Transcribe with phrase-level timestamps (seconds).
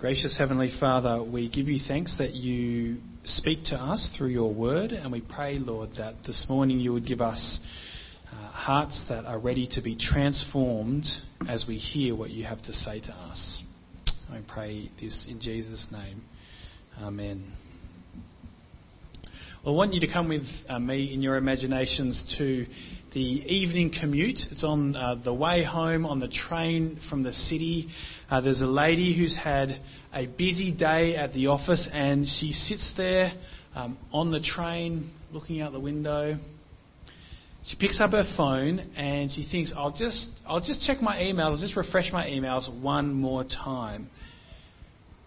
[0.00, 4.92] Gracious Heavenly Father, we give you thanks that you speak to us through your word,
[4.92, 7.60] and we pray, Lord, that this morning you would give us
[8.32, 11.04] uh, hearts that are ready to be transformed
[11.46, 13.62] as we hear what you have to say to us.
[14.30, 16.22] I pray this in Jesus' name.
[16.98, 17.52] Amen.
[19.62, 22.64] Well, I want you to come with uh, me in your imaginations to
[23.12, 24.38] the evening commute.
[24.52, 27.88] It's on uh, the way home on the train from the city.
[28.30, 29.70] Uh, there's a lady who's had
[30.14, 33.32] a busy day at the office and she sits there
[33.74, 36.38] um, on the train looking out the window.
[37.64, 41.50] She picks up her phone and she thinks, I'll just, I'll just check my emails,
[41.50, 44.08] I'll just refresh my emails one more time.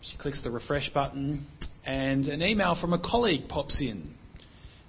[0.01, 1.47] She clicks the refresh button
[1.85, 4.13] and an email from a colleague pops in.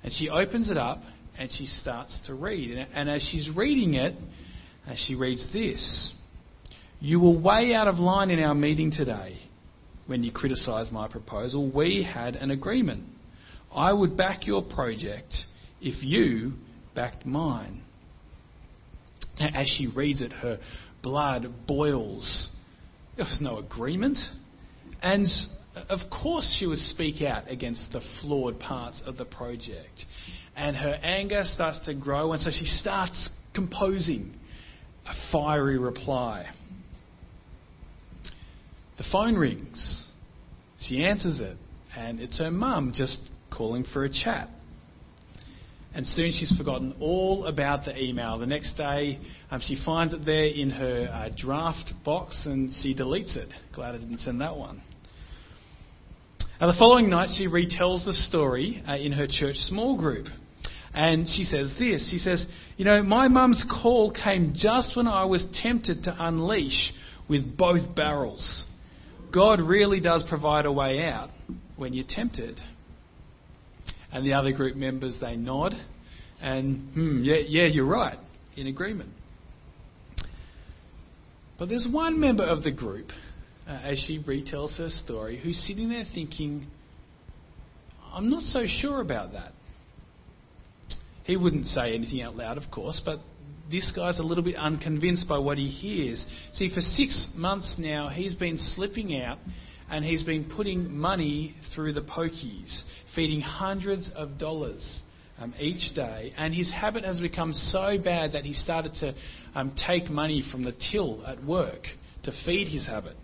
[0.05, 1.01] And she opens it up
[1.39, 2.87] and she starts to read.
[2.95, 4.15] And as she's reading it,
[4.87, 6.13] as she reads this
[7.01, 9.39] You were way out of line in our meeting today
[10.07, 11.71] when you criticised my proposal.
[11.71, 13.05] We had an agreement.
[13.75, 15.35] I would back your project
[15.81, 16.53] if you
[16.95, 17.83] backed mine.
[19.41, 20.61] As she reads it, her
[21.03, 22.51] blood boils.
[23.17, 24.19] There was no agreement.
[25.03, 25.27] And
[25.89, 30.07] of course, she would speak out against the flawed parts of the project.
[30.57, 34.35] And her anger starts to grow, and so she starts composing
[35.07, 36.49] a fiery reply.
[38.97, 40.09] The phone rings.
[40.79, 41.57] She answers it,
[41.97, 44.49] and it's her mum just calling for a chat.
[45.95, 48.39] And soon she's forgotten all about the email.
[48.39, 52.97] The next day, um, she finds it there in her uh, draft box and she
[52.97, 53.49] deletes it.
[53.73, 54.83] Glad I didn't send that one.
[56.61, 60.27] Now, the following night, she retells the story uh, in her church small group.
[60.95, 65.25] And she says this She says, You know, my mum's call came just when I
[65.25, 66.95] was tempted to unleash
[67.29, 68.65] with both barrels.
[69.33, 71.31] God really does provide a way out
[71.77, 72.61] when you're tempted.
[74.13, 75.75] And the other group members, they nod
[76.45, 78.19] and, hmm, yeah, yeah, you're right,
[78.55, 79.09] in agreement.
[81.59, 83.13] But there's one member of the group
[83.67, 86.67] uh, as she retells her story, who's sitting there thinking,
[88.13, 89.53] I'm not so sure about that.
[91.25, 93.21] He wouldn't say anything out loud, of course, but
[93.71, 96.27] this guy's a little bit unconvinced by what he hears.
[96.53, 99.39] See, for six months now, he's been slipping out
[99.91, 105.03] and he's been putting money through the pokies, feeding hundreds of dollars
[105.39, 106.33] um, each day.
[106.37, 109.15] And his habit has become so bad that he started to
[109.55, 111.87] um, take money from the till at work
[112.25, 113.17] to feed his habit.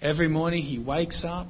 [0.00, 1.48] Every morning he wakes up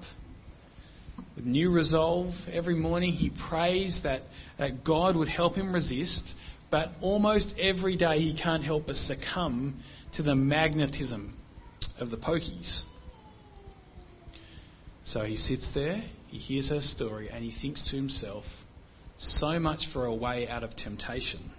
[1.34, 2.32] with new resolve.
[2.52, 4.22] Every morning he prays that,
[4.58, 6.34] that God would help him resist.
[6.70, 9.80] But almost every day he can't help but succumb
[10.14, 11.36] to the magnetism
[11.98, 12.82] of the pokies.
[15.04, 18.44] So he sits there, he hears her story, and he thinks to himself,
[19.16, 21.52] so much for a way out of temptation.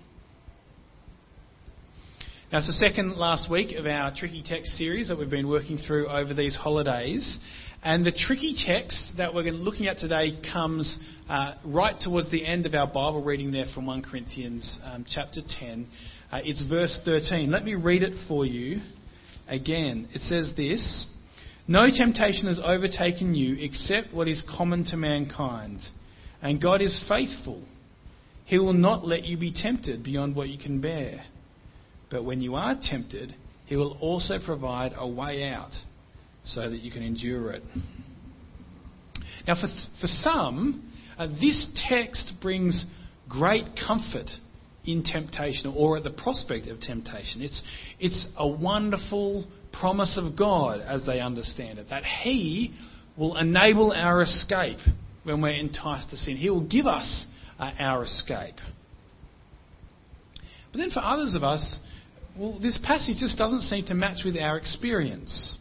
[2.51, 5.77] Now, it's the second last week of our tricky text series that we've been working
[5.77, 7.39] through over these holidays.
[7.83, 10.99] And the tricky text that we're looking at today comes
[11.29, 15.41] uh, right towards the end of our Bible reading there from 1 Corinthians um, chapter
[15.47, 15.87] 10.
[16.31, 17.51] Uh, it's verse 13.
[17.51, 18.81] Let me read it for you
[19.47, 20.09] again.
[20.13, 21.07] It says this
[21.67, 25.81] No temptation has overtaken you except what is common to mankind.
[26.41, 27.61] And God is faithful.
[28.45, 31.23] He will not let you be tempted beyond what you can bear.
[32.09, 33.35] But when you are tempted,
[33.67, 35.73] He will also provide a way out
[36.47, 37.63] so that you can endure it.
[39.47, 39.67] Now, for,
[40.01, 42.85] for some, uh, this text brings
[43.29, 44.29] great comfort
[44.85, 47.41] in temptation or at the prospect of temptation.
[47.41, 47.61] It's,
[47.99, 52.73] it's a wonderful promise of God as they understand it, that He
[53.17, 54.79] will enable our escape
[55.23, 56.37] when we're enticed to sin.
[56.37, 57.27] He will give us
[57.59, 58.55] uh, our escape.
[60.71, 61.79] But then for others of us,
[62.37, 65.57] well, this passage just doesn't seem to match with our experience.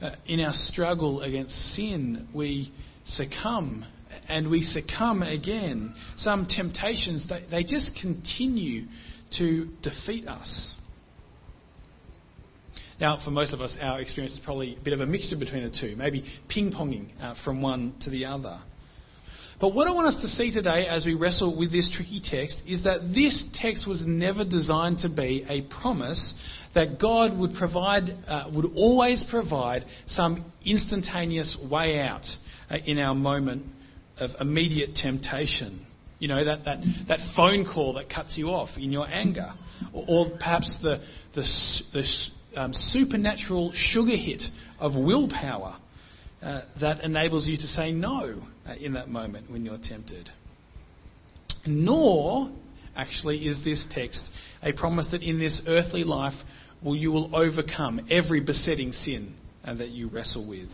[0.00, 2.72] Uh, in our struggle against sin, we
[3.04, 3.84] succumb
[4.28, 5.94] and we succumb again.
[6.16, 8.86] Some temptations, they, they just continue
[9.38, 10.74] to defeat us.
[13.00, 15.64] Now, for most of us, our experience is probably a bit of a mixture between
[15.64, 18.60] the two, maybe ping ponging uh, from one to the other.
[19.64, 22.60] But what I want us to see today as we wrestle with this tricky text
[22.66, 26.34] is that this text was never designed to be a promise
[26.74, 32.26] that God would provide, uh, would always provide some instantaneous way out
[32.68, 33.64] uh, in our moment
[34.18, 35.86] of immediate temptation.
[36.18, 39.50] You know, that, that, that phone call that cuts you off in your anger.
[39.94, 41.00] Or, or perhaps the,
[41.34, 41.40] the,
[41.94, 44.42] the um, supernatural sugar hit
[44.78, 45.78] of willpower
[46.44, 50.28] uh, that enables you to say no uh, in that moment when you're tempted.
[51.64, 52.50] Nor,
[52.94, 54.30] actually, is this text
[54.62, 56.34] a promise that in this earthly life
[56.82, 60.68] will you will overcome every besetting sin uh, that you wrestle with.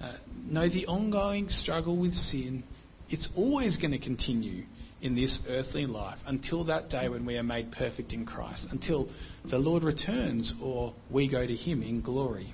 [0.00, 0.14] Uh,
[0.48, 2.64] no, the ongoing struggle with sin,
[3.08, 4.64] it's always going to continue
[5.00, 9.08] in this earthly life until that day when we are made perfect in Christ, until
[9.48, 12.52] the Lord returns or we go to Him in glory.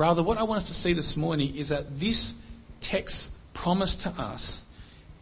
[0.00, 2.32] Rather, what I want us to see this morning is that this
[2.80, 4.62] text promise to us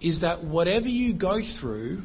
[0.00, 2.02] is that whatever you go through,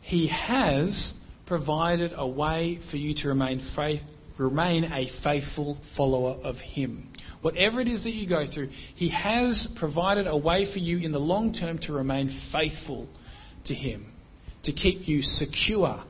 [0.00, 1.12] He has
[1.44, 4.00] provided a way for you to remain, faith,
[4.38, 7.06] remain a faithful follower of Him.
[7.42, 11.12] Whatever it is that you go through, He has provided a way for you in
[11.12, 13.10] the long term to remain faithful
[13.66, 14.10] to Him,
[14.62, 16.02] to keep you secure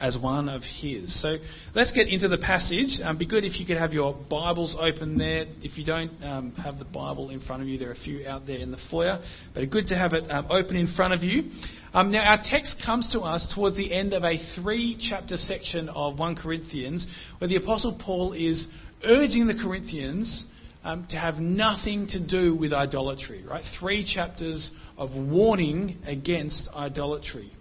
[0.00, 1.20] as one of His.
[1.20, 1.38] So
[1.74, 3.00] let's get into the passage.
[3.02, 5.46] Um, be good if you could have your Bibles open there.
[5.62, 8.26] If you don't um, have the Bible in front of you, there are a few
[8.26, 9.20] out there in the foyer,
[9.54, 11.50] but good to have it um, open in front of you.
[11.92, 15.88] Um, now, our text comes to us towards the end of a three chapter section
[15.88, 17.06] of 1 Corinthians
[17.38, 18.68] where the Apostle Paul is
[19.04, 20.44] urging the Corinthians
[20.84, 23.64] um, to have nothing to do with idolatry, right?
[23.78, 27.52] Three chapters of warning against idolatry.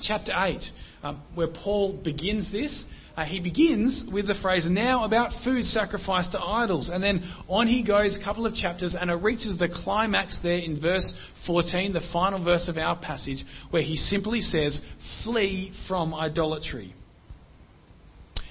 [0.00, 0.62] Chapter 8,
[1.02, 2.84] um, where Paul begins this,
[3.16, 6.90] uh, he begins with the phrase, now about food sacrificed to idols.
[6.90, 10.58] And then on he goes a couple of chapters, and it reaches the climax there
[10.58, 14.82] in verse 14, the final verse of our passage, where he simply says,
[15.24, 16.92] flee from idolatry.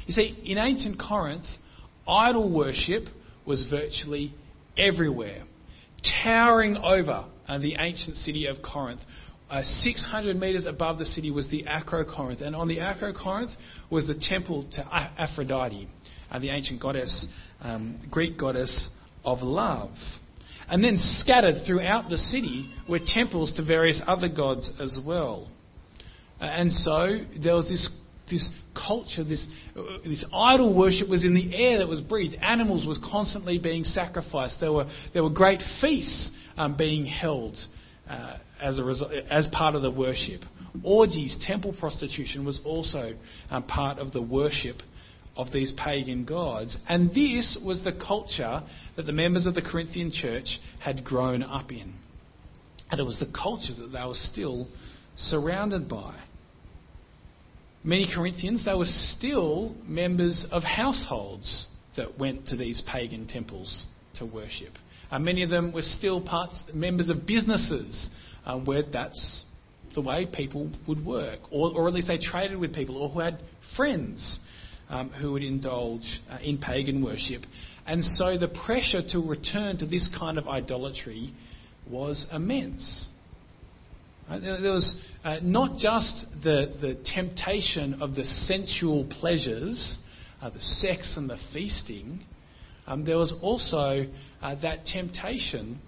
[0.08, 1.46] You see, in ancient Corinth,
[2.08, 3.06] idol worship
[3.46, 4.34] was virtually
[4.78, 5.44] everywhere.
[6.24, 9.02] Towering over uh, the ancient city of Corinth,
[9.50, 13.56] uh, 600 metres above the city was the Acrocorinth, and on the Acrocorinth
[13.90, 15.88] was the temple to Aphrodite,
[16.32, 17.28] uh, the ancient goddess,
[17.62, 18.90] um, Greek goddess
[19.24, 19.92] of love.
[20.68, 25.48] And then scattered throughout the city were temples to various other gods as well.
[26.42, 27.90] Uh, and so there was this
[28.30, 29.48] this culture, this,
[30.04, 32.36] this idol worship was in the air that was breathed.
[32.42, 34.60] Animals was constantly being sacrificed.
[34.60, 37.58] There were, there were great feasts um, being held
[38.10, 40.42] uh, as, a result, as part of the worship.
[40.84, 43.14] Orgies, temple prostitution was also
[43.50, 44.78] um, part of the worship
[45.36, 46.78] of these pagan gods.
[46.88, 48.64] And this was the culture
[48.96, 51.96] that the members of the Corinthian church had grown up in.
[52.92, 54.68] And it was the culture that they were still
[55.16, 56.16] surrounded by
[57.86, 63.86] many Corinthians, they were still members of households that went to these pagan temples
[64.16, 64.74] to worship.
[65.12, 68.10] Uh, many of them were still parts, members of businesses
[68.46, 69.44] uh, where that's
[69.94, 73.20] the way people would work, or, or, at least they traded with people, or who
[73.20, 73.42] had
[73.76, 74.40] friends
[74.90, 77.44] um, who would indulge uh, in pagan worship.
[77.88, 81.34] And so the pressure to return to this kind of idolatry
[81.90, 83.08] was immense.
[84.30, 84.42] Right?
[84.42, 89.98] There was uh, not just the, the temptation of the sensual pleasures,
[90.42, 92.22] uh, the sex and the feasting,
[92.88, 94.06] um, there was also
[94.42, 95.80] uh, that temptation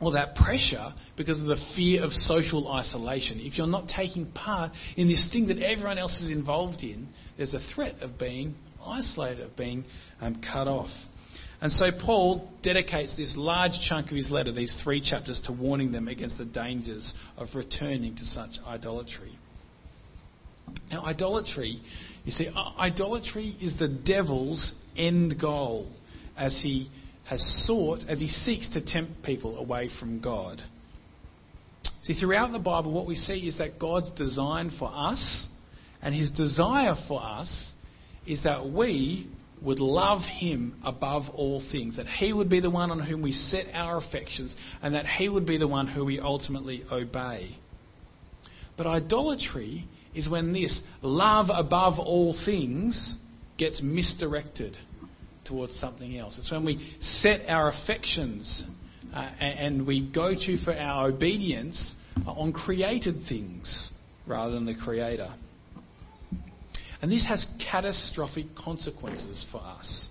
[0.00, 3.38] or that pressure because of the fear of social isolation.
[3.40, 7.54] If you're not taking part in this thing that everyone else is involved in, there's
[7.54, 8.54] a threat of being
[8.84, 9.84] isolated, of being
[10.20, 10.90] um, cut off.
[11.60, 15.92] And so Paul dedicates this large chunk of his letter, these three chapters, to warning
[15.92, 19.38] them against the dangers of returning to such idolatry.
[20.90, 21.80] Now, idolatry,
[22.24, 25.90] you see, idolatry is the devil's end goal
[26.36, 26.90] as he
[27.30, 30.60] has sought, as he seeks to tempt people away from God.
[32.02, 35.46] See, throughout the Bible, what we see is that God's design for us
[36.02, 37.72] and his desire for us
[38.26, 39.28] is that we
[39.62, 43.30] would love him above all things, that he would be the one on whom we
[43.30, 47.56] set our affections, and that he would be the one who we ultimately obey.
[48.76, 53.16] But idolatry is when this love above all things
[53.56, 54.76] gets misdirected
[55.44, 56.38] towards something else.
[56.38, 58.64] It's when we set our affections
[59.14, 61.94] uh, and we go to for our obedience
[62.26, 63.90] on created things
[64.26, 65.32] rather than the Creator.
[67.02, 70.08] And this has catastrophic consequences for us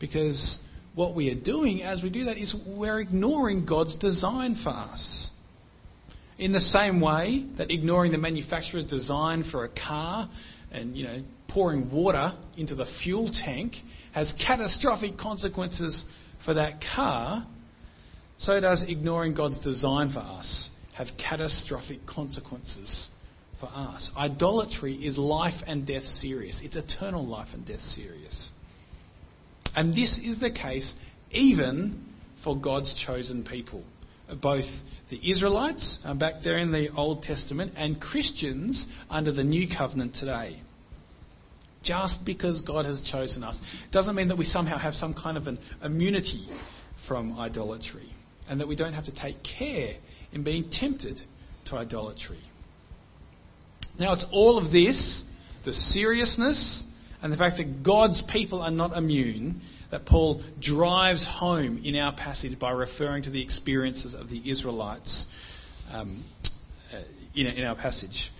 [0.00, 0.58] because
[0.94, 5.30] what we are doing as we do that is we're ignoring God's design for us.
[6.36, 10.28] In the same way that ignoring the manufacturer's design for a car
[10.74, 13.74] and you know pouring water into the fuel tank
[14.12, 16.04] has catastrophic consequences
[16.44, 17.46] for that car,
[18.36, 23.08] so does ignoring God's design for us have catastrophic consequences
[23.58, 24.10] for us.
[24.16, 28.50] Idolatry is life and death serious, it's eternal life and death serious.
[29.76, 30.94] And this is the case
[31.30, 32.04] even
[32.44, 33.82] for God's chosen people.
[34.40, 34.66] Both
[35.10, 40.14] the Israelites uh, back there in the Old Testament and Christians under the New Covenant
[40.14, 40.60] today.
[41.84, 43.60] Just because God has chosen us
[43.92, 46.48] doesn't mean that we somehow have some kind of an immunity
[47.06, 48.10] from idolatry
[48.48, 49.94] and that we don't have to take care
[50.32, 51.20] in being tempted
[51.66, 52.40] to idolatry.
[53.98, 55.22] Now, it's all of this,
[55.64, 56.82] the seriousness,
[57.22, 62.14] and the fact that God's people are not immune, that Paul drives home in our
[62.14, 65.26] passage by referring to the experiences of the Israelites
[65.92, 66.24] um,
[66.92, 67.02] uh,
[67.34, 68.32] in, in, our passage.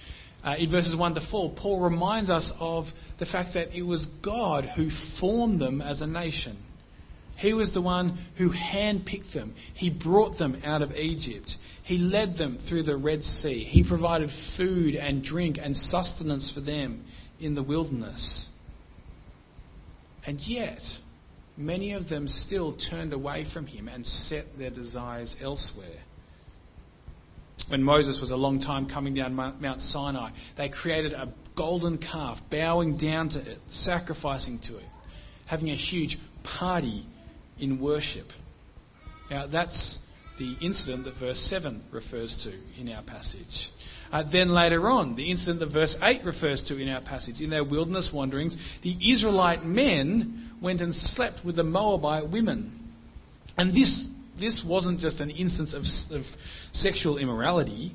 [0.44, 2.86] Uh, in verses 1 to 4, Paul reminds us of
[3.18, 6.58] the fact that it was God who formed them as a nation.
[7.36, 9.54] He was the one who handpicked them.
[9.74, 11.56] He brought them out of Egypt.
[11.82, 13.64] He led them through the Red Sea.
[13.64, 17.04] He provided food and drink and sustenance for them
[17.40, 18.48] in the wilderness.
[20.26, 20.82] And yet,
[21.56, 26.02] many of them still turned away from him and set their desires elsewhere.
[27.68, 32.38] When Moses was a long time coming down Mount Sinai, they created a golden calf,
[32.50, 34.84] bowing down to it, sacrificing to it,
[35.46, 37.06] having a huge party
[37.58, 38.26] in worship.
[39.30, 39.98] Now, that's
[40.38, 43.70] the incident that verse 7 refers to in our passage.
[44.12, 47.50] Uh, then later on, the incident that verse 8 refers to in our passage, in
[47.50, 52.92] their wilderness wanderings, the Israelite men went and slept with the Moabite women.
[53.56, 54.06] And this,
[54.38, 55.82] this wasn't just an instance of,
[56.16, 56.24] of
[56.72, 57.94] sexual immorality,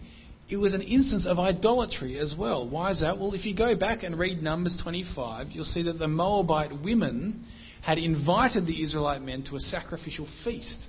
[0.50, 2.68] it was an instance of idolatry as well.
[2.68, 3.18] Why is that?
[3.20, 7.46] Well, if you go back and read Numbers 25, you'll see that the Moabite women
[7.82, 10.80] had invited the Israelite men to a sacrificial feast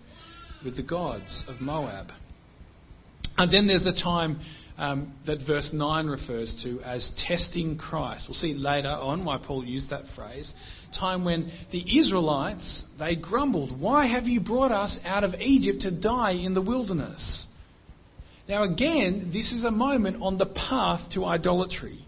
[0.65, 2.09] with the gods of Moab.
[3.37, 4.41] And then there's the time
[4.79, 8.27] um, that verse 9 refers to as testing Christ.
[8.29, 10.53] We'll see later on why Paul used that phrase.
[10.93, 15.91] Time when the Israelites, they grumbled, Why have you brought us out of Egypt to
[15.91, 17.47] die in the wilderness?
[18.49, 22.05] Now, again, this is a moment on the path to idolatry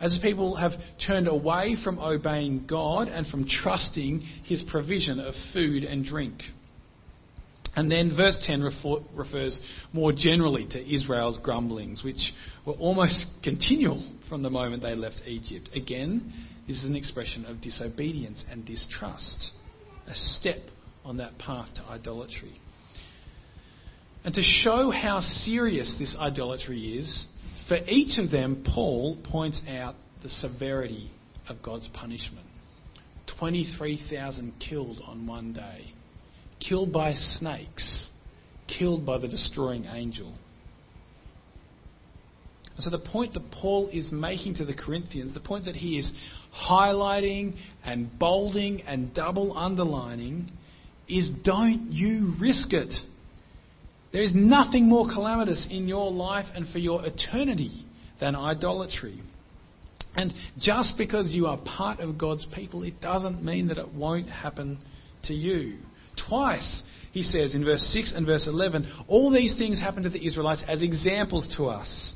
[0.00, 5.84] as people have turned away from obeying God and from trusting His provision of food
[5.84, 6.42] and drink.
[7.76, 9.60] And then verse 10 refer, refers
[9.92, 12.34] more generally to Israel's grumblings, which
[12.66, 15.70] were almost continual from the moment they left Egypt.
[15.74, 16.32] Again,
[16.66, 19.50] this is an expression of disobedience and distrust,
[20.06, 20.60] a step
[21.04, 22.58] on that path to idolatry.
[24.24, 27.26] And to show how serious this idolatry is,
[27.68, 31.10] for each of them, Paul points out the severity
[31.48, 32.46] of God's punishment.
[33.38, 35.92] 23,000 killed on one day,
[36.60, 38.10] killed by snakes,
[38.68, 40.34] killed by the destroying angel.
[42.80, 45.98] And so, the point that Paul is making to the Corinthians, the point that he
[45.98, 46.12] is
[46.50, 50.50] highlighting and bolding and double underlining,
[51.06, 52.94] is don't you risk it.
[54.12, 57.84] There is nothing more calamitous in your life and for your eternity
[58.18, 59.20] than idolatry.
[60.16, 64.30] And just because you are part of God's people, it doesn't mean that it won't
[64.30, 64.78] happen
[65.24, 65.76] to you.
[66.16, 66.82] Twice,
[67.12, 70.64] he says in verse 6 and verse 11, all these things happened to the Israelites
[70.66, 72.14] as examples to us.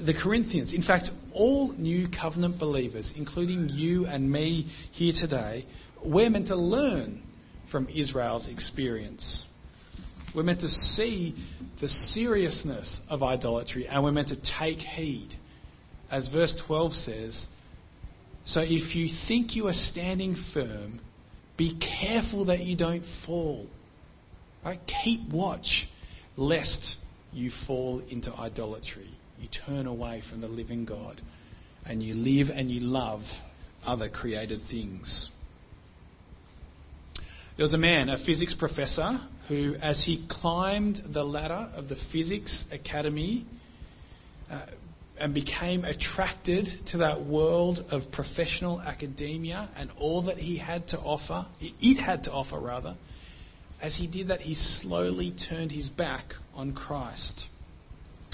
[0.00, 5.66] The Corinthians, in fact, all new covenant believers, including you and me here today,
[6.04, 7.22] we're meant to learn
[7.70, 9.44] from Israel's experience.
[10.34, 11.34] We're meant to see
[11.80, 15.34] the seriousness of idolatry and we're meant to take heed.
[16.10, 17.46] As verse 12 says,
[18.44, 21.00] so if you think you are standing firm,
[21.56, 23.66] be careful that you don't fall.
[24.64, 24.80] Right?
[25.04, 25.88] Keep watch
[26.36, 26.96] lest
[27.32, 29.10] you fall into idolatry.
[29.42, 31.20] You turn away from the living God
[31.84, 33.22] and you live and you love
[33.84, 35.30] other created things.
[37.56, 41.96] There was a man, a physics professor, who, as he climbed the ladder of the
[42.12, 43.44] Physics Academy
[44.48, 44.66] uh,
[45.18, 50.98] and became attracted to that world of professional academia and all that he had to
[51.00, 52.96] offer, it had to offer rather,
[53.80, 57.46] as he did that, he slowly turned his back on Christ.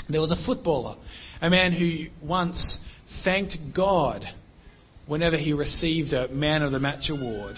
[0.09, 0.97] There was a footballer,
[1.41, 2.79] a man who once
[3.25, 4.25] thanked God
[5.07, 7.57] whenever he received a Man of the Match award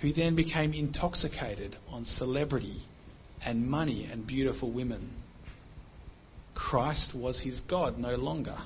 [0.00, 2.82] who then became intoxicated on celebrity
[3.44, 5.10] and money and beautiful women.
[6.54, 8.56] Christ was his God no longer.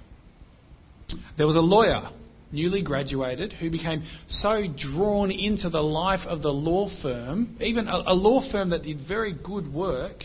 [1.37, 2.11] There was a lawyer,
[2.53, 8.03] newly graduated, who became so drawn into the life of the law firm, even a,
[8.07, 10.25] a law firm that did very good work,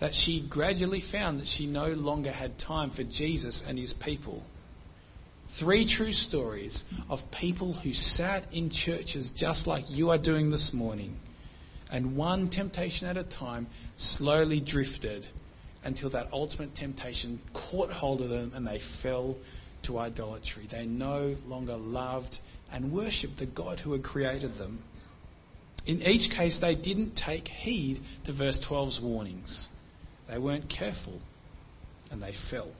[0.00, 4.42] that she gradually found that she no longer had time for Jesus and his people.
[5.58, 10.72] Three true stories of people who sat in churches just like you are doing this
[10.72, 11.16] morning,
[11.90, 13.66] and one temptation at a time
[13.96, 15.26] slowly drifted
[15.84, 19.36] until that ultimate temptation caught hold of them and they fell
[19.82, 20.68] to idolatry.
[20.70, 22.38] They no longer loved
[22.70, 24.82] and worshipped the God who had created them.
[25.86, 29.68] In each case, they didn't take heed to verse 12's warnings.
[30.30, 31.20] They weren't careful
[32.10, 32.70] and they fell.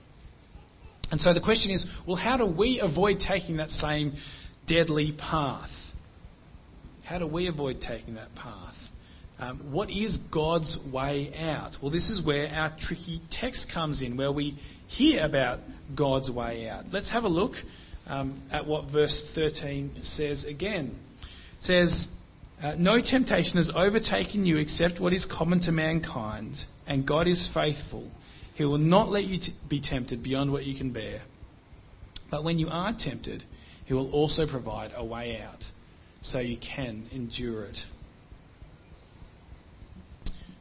[1.11, 4.13] And so the question is well, how do we avoid taking that same
[4.67, 5.71] deadly path?
[7.03, 8.75] How do we avoid taking that path?
[9.37, 11.77] Um, what is God's way out?
[11.81, 15.59] Well, this is where our tricky text comes in, where we hear about
[15.95, 16.85] God's way out.
[16.91, 17.53] Let's have a look
[18.05, 20.95] um, at what verse 13 says again.
[21.57, 22.07] It says,
[22.61, 27.49] uh, No temptation has overtaken you except what is common to mankind, and God is
[27.53, 28.09] faithful.
[28.55, 31.21] He will not let you t- be tempted beyond what you can bear.
[32.29, 33.43] But when you are tempted,
[33.85, 35.63] He will also provide a way out
[36.21, 37.77] so you can endure it.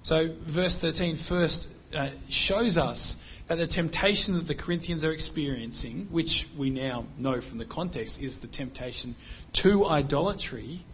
[0.02, 3.16] So, verse 13 first uh, shows us
[3.48, 8.20] that the temptation that the Corinthians are experiencing, which we now know from the context
[8.20, 9.14] is the temptation
[9.62, 10.84] to idolatry,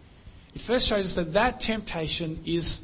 [0.57, 2.79] it first shows us that that temptation is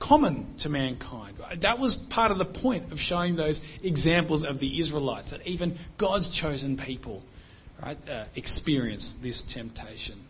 [0.00, 1.36] common to mankind.
[1.62, 5.76] That was part of the point of showing those examples of the Israelites, that even
[5.98, 7.24] God's chosen people
[7.82, 10.24] right, uh, experience this temptation.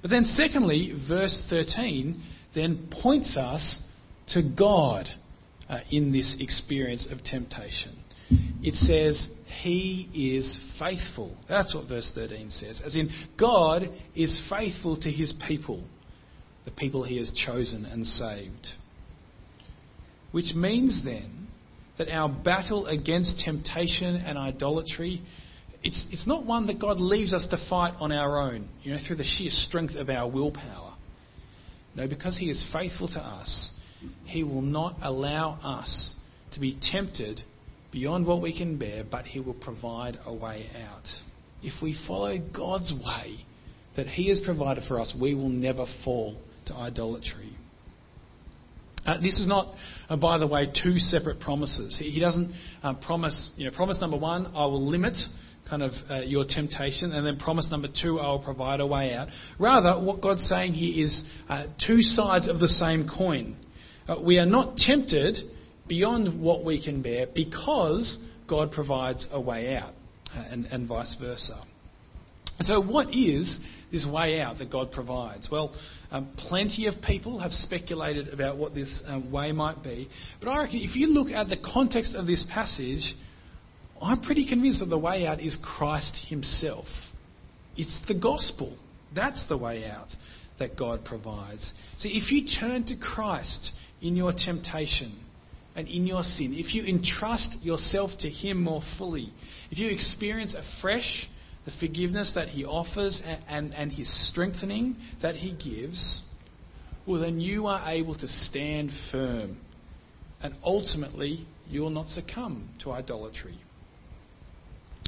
[0.00, 2.20] But then, secondly, verse 13
[2.52, 3.80] then points us
[4.30, 5.08] to God
[5.68, 7.96] uh, in this experience of temptation.
[8.60, 9.28] It says,
[9.60, 11.36] He is faithful.
[11.48, 12.80] That's what verse 13 says.
[12.84, 15.82] As in, God is faithful to His people,
[16.64, 18.68] the people He has chosen and saved.
[20.32, 21.48] Which means then
[21.98, 25.22] that our battle against temptation and idolatry
[25.82, 28.98] it's, it's not one that God leaves us to fight on our own, you know,
[29.04, 30.94] through the sheer strength of our willpower.
[31.96, 33.70] No, because He is faithful to us,
[34.24, 36.14] He will not allow us
[36.52, 37.42] to be tempted
[37.92, 41.06] beyond what we can bear, but He will provide a way out.
[41.62, 43.44] If we follow God's way
[43.94, 47.50] that He has provided for us, we will never fall to idolatry.
[49.04, 49.74] Uh, this is not,
[50.08, 51.96] uh, by the way, two separate promises.
[51.98, 52.52] He, he doesn't
[52.82, 55.16] uh, promise, you know, promise number one, I will limit
[55.68, 59.14] kind of uh, your temptation, and then promise number two, I will provide a way
[59.14, 59.28] out.
[59.58, 63.56] Rather, what God's saying here is uh, two sides of the same coin.
[64.06, 65.38] Uh, we are not tempted
[65.92, 68.16] beyond what we can bear because
[68.48, 69.92] God provides a way out,
[70.34, 71.62] uh, and, and vice versa.
[72.60, 75.50] So, what is this way out that God provides?
[75.50, 75.74] Well,
[76.10, 80.08] um, plenty of people have speculated about what this um, way might be,
[80.40, 83.14] but I reckon if you look at the context of this passage,
[84.00, 86.86] I'm pretty convinced that the way out is Christ Himself.
[87.76, 88.78] It's the gospel.
[89.14, 90.08] That's the way out
[90.58, 91.74] that God provides.
[91.98, 95.12] See, if you turn to Christ in your temptation
[95.74, 99.32] and in your sin, if you entrust yourself to Him more fully,
[99.70, 101.28] if you experience afresh
[101.64, 106.22] the forgiveness that He offers and, and, and His strengthening that He gives,
[107.06, 109.56] well, then you are able to stand firm.
[110.42, 113.58] And ultimately, you will not succumb to idolatry.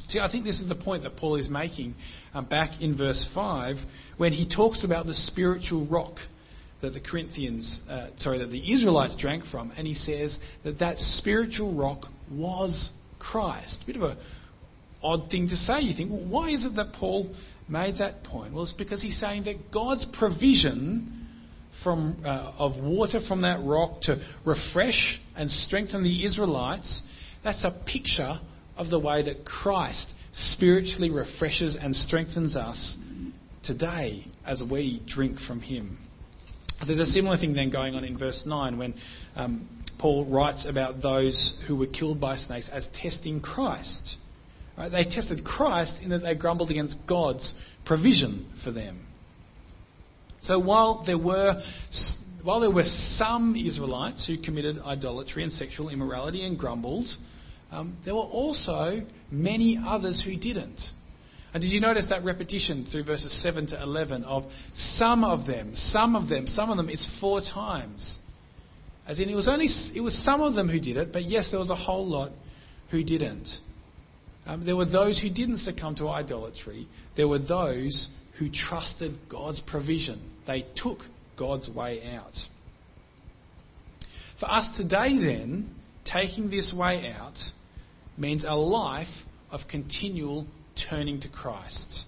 [0.09, 1.95] See, I think this is the point that Paul is making
[2.35, 3.77] um, back in verse 5
[4.17, 6.19] when he talks about the spiritual rock
[6.85, 10.99] that the Corinthians, uh, sorry, that the Israelites drank from, and he says that that
[10.99, 13.83] spiritual rock was Christ.
[13.83, 14.17] A bit of a
[15.03, 15.81] odd thing to say.
[15.81, 17.35] You think, well, why is it that Paul
[17.69, 18.53] made that point?
[18.53, 21.27] Well, it's because he's saying that God's provision
[21.83, 27.03] from, uh, of water from that rock to refresh and strengthen the Israelites,
[27.43, 28.41] that's a picture
[28.77, 32.97] of the way that Christ spiritually refreshes and strengthens us
[33.63, 35.99] today as we drink from Him.
[36.87, 38.95] There's a similar thing then going on in verse 9 when
[39.37, 44.17] um, Paul writes about those who were killed by snakes as testing Christ.
[44.77, 44.91] Right?
[44.91, 49.07] They tested Christ in that they grumbled against God's provision for them.
[50.43, 51.63] So while there were
[52.43, 57.09] while there were some Israelites who committed idolatry and sexual immorality and grumbled,
[57.71, 60.81] um, there were also many others who didn't.
[61.55, 65.77] And did you notice that repetition through verses 7 to 11 of some of them,
[65.77, 66.89] some of them, some of them?
[66.89, 68.19] It's four times.
[69.07, 71.51] As in, it was only it was some of them who did it, but yes,
[71.51, 72.33] there was a whole lot
[72.91, 73.49] who didn't.
[74.47, 76.89] Um, there were those who didn't succumb to idolatry.
[77.17, 80.33] There were those who trusted God's provision.
[80.49, 80.99] They took
[81.39, 82.35] God's way out.
[84.41, 85.71] For us today, then,
[86.05, 87.39] taking this way out
[88.19, 90.47] means a life of continual
[90.91, 92.05] turning to Christ.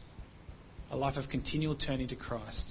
[0.90, 2.64] A life of continual turning to Christ.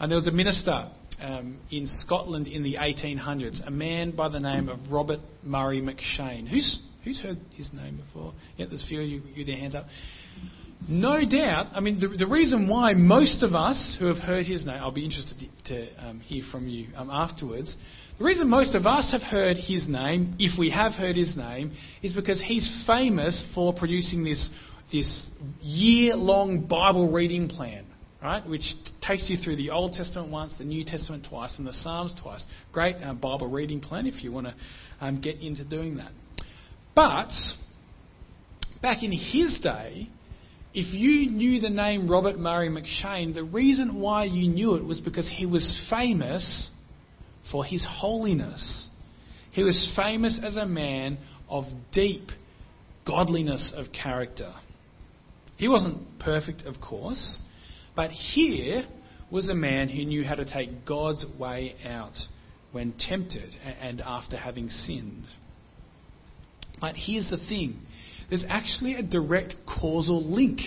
[0.00, 0.90] And there was a minister
[1.20, 6.48] um, in Scotland in the 1800s, a man by the name of Robert Murray M'Cheyne.
[6.48, 8.32] Who's, who's heard his name before?
[8.56, 9.86] Yeah, there's a few of you with their hands up.
[10.88, 14.66] No doubt, I mean, the, the, reason why most of us who have heard his
[14.66, 17.76] name, I'll be interested to, to um, hear from you um, afterwards.
[18.18, 21.72] The reason most of us have heard his name, if we have heard his name,
[22.02, 24.50] is because he's famous for producing this,
[24.92, 25.28] this
[25.60, 27.86] year long Bible reading plan
[28.22, 31.72] right, which takes you through the Old Testament once, the New Testament twice, and the
[31.72, 32.46] Psalms twice.
[32.70, 34.54] Great uh, Bible reading plan if you want to
[35.00, 36.12] um, get into doing that.
[36.94, 37.32] But
[38.80, 40.08] back in his day,
[40.72, 45.00] if you knew the name Robert Murray M'Cheyne, the reason why you knew it was
[45.00, 46.70] because he was famous
[47.50, 48.88] for his holiness.
[49.50, 52.30] He was famous as a man of deep
[53.04, 54.52] godliness of character.
[55.62, 57.38] He wasn't perfect, of course.
[57.94, 58.84] But here
[59.30, 62.16] was a man who knew how to take God's way out
[62.72, 65.24] when tempted and after having sinned.
[66.80, 67.76] But here's the thing
[68.28, 70.62] there's actually a direct causal link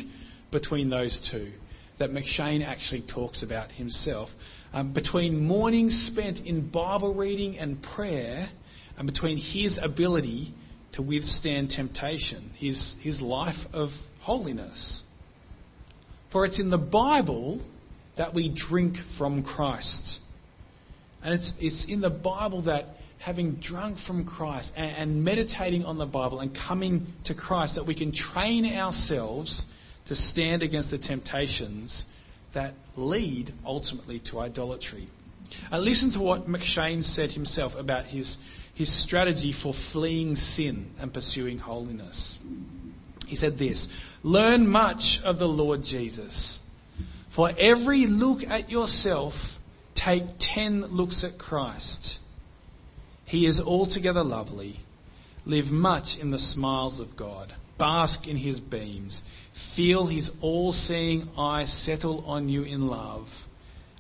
[0.49, 1.51] between those two
[1.99, 4.29] that M'Cheyne actually talks about himself.
[4.71, 8.47] Um, between mornings spent in Bible reading and prayer,
[8.97, 10.53] and between his ability
[10.95, 13.89] to withstand temptation, his, his life of
[14.21, 15.03] holiness.
[16.31, 17.61] For it's in the Bible
[18.17, 20.19] that we drink from Christ.
[21.23, 22.85] And it's, it's in the Bible that
[23.19, 27.85] having drunk from Christ and, and meditating on the Bible and coming to Christ, that
[27.85, 29.65] we can train ourselves
[30.07, 32.05] to stand against the temptations
[32.53, 35.09] that lead ultimately to idolatry.
[35.71, 38.37] Uh, listen to what M'Cheyne said himself about his,
[38.75, 42.37] his strategy for fleeing sin and pursuing holiness.
[43.25, 43.87] He said this
[44.21, 46.59] Learn much of the Lord Jesus.
[47.35, 49.33] For every look at yourself,
[49.95, 52.19] take ten looks at Christ.
[53.25, 54.77] He is altogether lovely.
[55.45, 57.53] Live much in the smiles of God.
[57.77, 59.21] Bask in his beams.
[59.75, 63.27] Feel his all seeing eye settle on you in love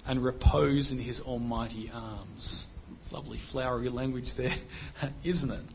[0.05, 2.67] and repose in his almighty arms.
[3.11, 4.55] Lovely flowery language there,
[5.23, 5.65] isn't it?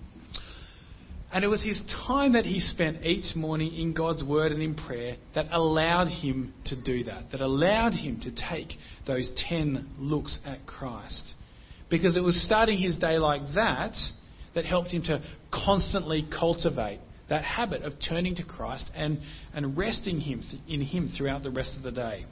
[1.32, 4.74] And it was his time that he spent each morning in God's Word and in
[4.74, 10.40] prayer that allowed him to do that, that allowed him to take those 10 looks
[10.44, 11.34] at Christ.
[11.88, 13.96] Because it was starting his day like that
[14.54, 19.20] that helped him to constantly cultivate that habit of turning to Christ and,
[19.54, 22.26] and resting him in him throughout the rest of the day.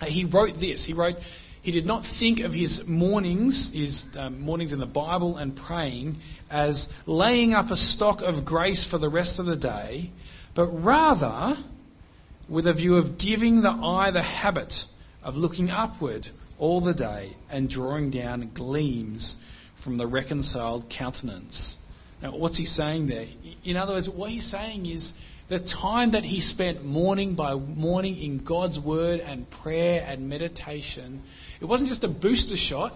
[0.00, 0.84] He wrote this.
[0.84, 1.16] He wrote,
[1.62, 6.18] he did not think of his mornings, his um, mornings in the Bible and praying,
[6.50, 10.10] as laying up a stock of grace for the rest of the day,
[10.56, 11.56] but rather
[12.48, 14.74] with a view of giving the eye the habit
[15.22, 16.26] of looking upward
[16.58, 19.36] all the day and drawing down gleams
[19.84, 21.76] from the reconciled countenance.
[22.20, 23.26] Now, what's he saying there?
[23.64, 25.12] In other words, what he's saying is
[25.48, 31.22] the time that he spent morning by morning in God's Word and prayer and meditation,
[31.60, 32.92] it wasn't just a booster shot,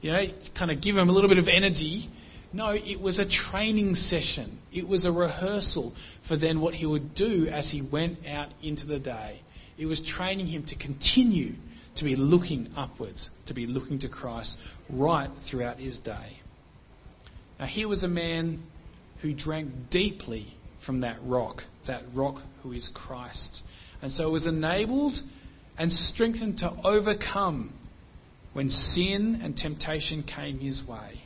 [0.00, 0.24] you know,
[0.56, 2.08] kind of give him a little bit of energy.
[2.52, 4.58] No, it was a training session.
[4.72, 5.94] It was a rehearsal
[6.26, 9.40] for then what he would do as he went out into the day.
[9.78, 11.54] It was training him to continue
[11.96, 14.56] to be looking upwards, to be looking to Christ
[14.88, 16.40] right throughout his day.
[17.58, 18.62] Now, here was a man
[19.22, 23.62] who drank deeply from that rock, that rock who is Christ.
[24.02, 25.14] And so it was enabled
[25.78, 27.72] and strengthened to overcome
[28.52, 31.22] when sin and temptation came his way.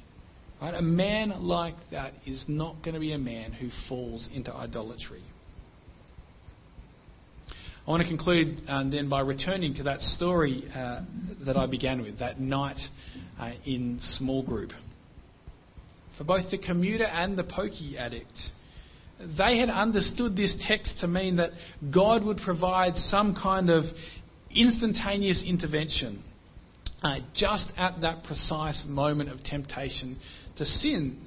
[0.60, 0.74] Right?
[0.74, 5.22] A man like that is not going to be a man who falls into idolatry.
[7.86, 11.02] I want to conclude uh, then by returning to that story uh,
[11.44, 12.80] that I began with, that night
[13.38, 14.72] uh, in small group.
[16.16, 18.52] For both the commuter and the pokey addict,
[19.18, 21.50] they had understood this text to mean that
[21.92, 23.84] God would provide some kind of
[24.50, 26.22] instantaneous intervention
[27.02, 30.16] uh, just at that precise moment of temptation
[30.56, 31.18] to sin.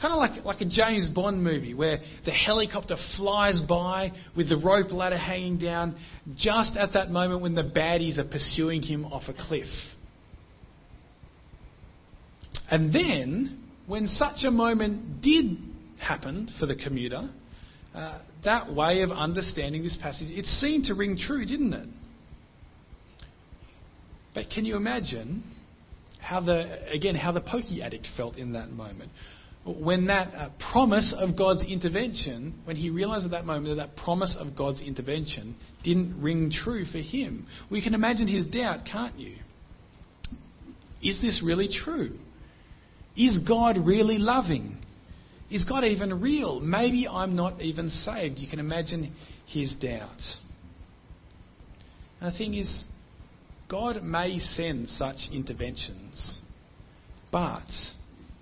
[0.00, 4.56] Kind of like, like a James Bond movie where the helicopter flies by with the
[4.56, 5.96] rope ladder hanging down
[6.34, 9.68] just at that moment when the baddies are pursuing him off a cliff.
[12.68, 15.58] And then, when such a moment did
[16.02, 17.30] happened for the commuter,
[17.94, 21.88] uh, that way of understanding this passage, it seemed to ring true, didn't it?
[24.34, 25.42] But can you imagine
[26.22, 29.10] how the, again, how the pokey addict felt in that moment.
[29.64, 33.96] When that uh, promise of God's intervention, when he realized at that moment that that
[33.96, 39.18] promise of God's intervention didn't ring true for him, we can imagine his doubt, can't
[39.18, 39.36] you?
[41.02, 42.18] Is this really true?
[43.16, 44.78] Is God really loving?
[45.52, 46.60] Is God even real?
[46.60, 48.38] Maybe I'm not even saved.
[48.38, 50.22] You can imagine his doubt.
[52.20, 52.84] And the thing is,
[53.68, 56.40] God may send such interventions,
[57.30, 57.70] but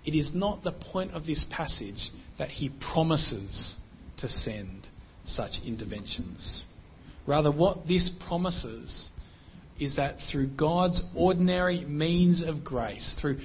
[0.05, 3.75] it is not the point of this passage that he promises
[4.19, 4.87] to send
[5.25, 6.63] such interventions.
[7.27, 9.09] Rather, what this promises
[9.77, 13.39] is that through God's ordinary means of grace, through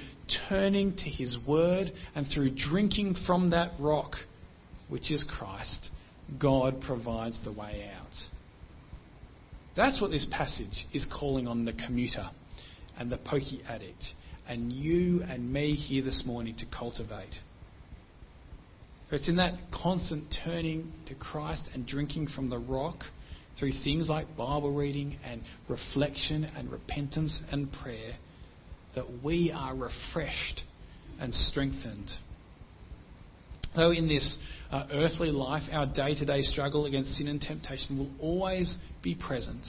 [0.49, 4.15] turning to His Word and through drinking from that rock,
[4.89, 5.89] which is Christ,
[6.39, 8.13] God provides the way out.
[9.75, 12.29] That's what this passage is calling on the commuter
[12.97, 14.13] and the pokey addict
[14.47, 17.39] and you and me here this morning to cultivate.
[19.09, 23.03] For it's in that constant turning to Christ and drinking from the rock
[23.57, 28.13] through things like Bible reading and reflection and repentance and prayer
[28.95, 30.63] that we are refreshed
[31.19, 32.11] and strengthened.
[33.75, 34.37] Though in this
[34.71, 39.13] uh, earthly life, our day to day struggle against sin and temptation will always be
[39.15, 39.65] present,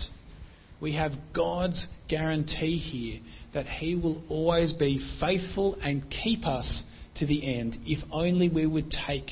[0.81, 3.21] we have God's guarantee here
[3.53, 6.85] that He will always be faithful and keep us
[7.17, 9.31] to the end if only we would take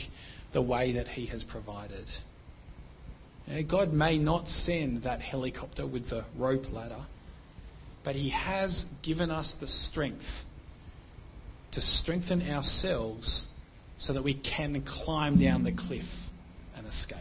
[0.53, 2.07] the way that He has provided.
[3.68, 7.07] God may not send that helicopter with the rope ladder,
[8.07, 10.25] but He has given us the strength
[11.73, 13.45] to strengthen ourselves
[13.99, 16.05] so that we can climb down the cliff
[16.77, 17.19] and escape.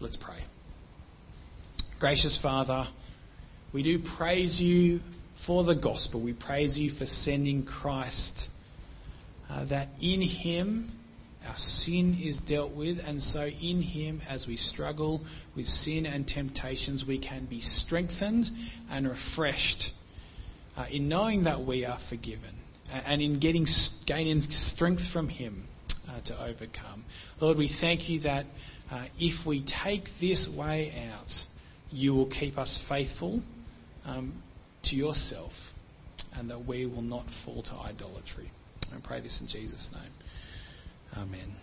[0.00, 0.42] Let's pray.
[2.00, 2.88] Gracious Father,
[3.72, 4.98] we do praise you
[5.46, 6.24] for the gospel.
[6.24, 8.48] We praise you for sending Christ,
[9.48, 10.90] uh, that in Him
[11.46, 15.24] our sin is dealt with, and so in Him, as we struggle
[15.56, 18.46] with sin and temptations, we can be strengthened
[18.90, 19.92] and refreshed
[20.76, 22.58] uh, in knowing that we are forgiven
[22.90, 23.66] and in getting
[24.06, 25.66] gaining strength from Him
[26.08, 27.04] uh, to overcome.
[27.40, 28.46] Lord, we thank you that
[28.90, 31.30] uh, if we take this way out,
[31.90, 33.42] you will keep us faithful
[34.04, 34.42] um,
[34.84, 35.52] to yourself
[36.34, 38.50] and that we will not fall to idolatry.
[38.92, 40.12] I pray this in Jesus' name.
[41.16, 41.54] Amen.